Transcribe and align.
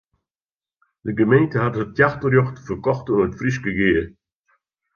De 1.05 1.11
gemeente 1.19 1.57
hat 1.61 1.79
it 1.83 1.95
jachtrjocht 1.99 2.63
ferkocht 2.65 3.07
oan 3.13 3.25
it 3.29 3.37
Fryske 3.39 3.71
Gea. 3.79 4.03